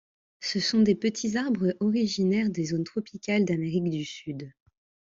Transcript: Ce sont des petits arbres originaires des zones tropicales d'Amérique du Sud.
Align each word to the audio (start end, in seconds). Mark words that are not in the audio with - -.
Ce 0.39 0.59
sont 0.59 0.81
des 0.81 0.95
petits 0.95 1.37
arbres 1.37 1.75
originaires 1.79 2.49
des 2.49 2.65
zones 2.65 2.85
tropicales 2.85 3.45
d'Amérique 3.45 3.91
du 3.91 4.03
Sud. 4.03 4.51